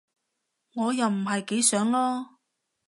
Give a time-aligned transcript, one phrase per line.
[0.73, 2.25] 我又唔係幾想囉